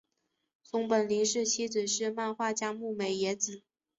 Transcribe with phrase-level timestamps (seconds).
[0.63, 3.61] 松本零士妻子是漫画家牧美也子。